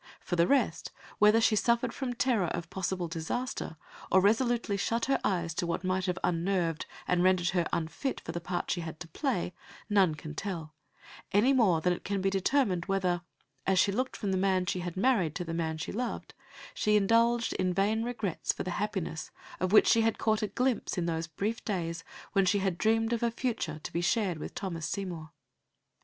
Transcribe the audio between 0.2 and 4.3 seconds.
the rest, whether she suffered from terror of possible disaster or